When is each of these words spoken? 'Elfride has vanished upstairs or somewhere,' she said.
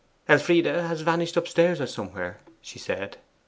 'Elfride 0.27 0.65
has 0.65 1.01
vanished 1.01 1.37
upstairs 1.37 1.79
or 1.79 1.85
somewhere,' 1.85 2.39
she 2.59 2.79
said. 2.79 3.17